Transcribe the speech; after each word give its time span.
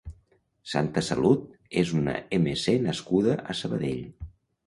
Santa 0.69 1.01
Salut 1.07 1.43
és 1.81 1.91
una 1.99 2.15
mC 2.47 2.75
nascuda 2.87 3.35
a 3.53 3.57
Sabadell. 3.63 4.01